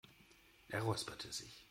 [0.69, 1.59] Er räusperte sich.